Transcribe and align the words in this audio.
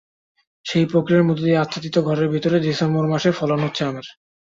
সেই 0.65 0.85
প্রক্রিয়ার 0.85 1.27
মধ্য 1.27 1.41
দিয়ে 1.43 1.61
আচ্ছাদিত 1.63 1.95
ঘরের 1.99 2.27
ভেতরে 2.29 2.57
ডিসেম্বর 2.59 3.05
মাসে 3.07 3.29
ফলন 3.31 3.59
হচ্ছে 3.63 3.81
আমের। 3.85 4.07